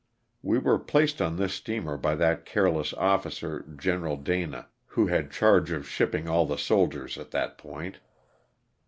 We 0.41 0.57
were 0.57 0.79
placed 0.79 1.21
on 1.21 1.35
this 1.35 1.53
steamer 1.53 1.95
by 1.95 2.15
that 2.15 2.43
careless 2.43 2.91
officer. 2.95 3.59
Gen 3.77 4.23
Dana, 4.23 4.67
who 4.87 5.05
had 5.05 5.29
charge 5.29 5.69
of 5.69 5.87
shipping 5.87 6.27
all 6.27 6.47
the 6.47 6.57
soldiers 6.57 7.19
at 7.19 7.29
that 7.29 7.59
point. 7.59 7.99